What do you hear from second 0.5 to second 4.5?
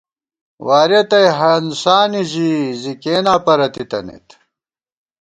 وارِیَہ تئ ہنسانے ژِی، زی کېناں پرَتی تنَئیت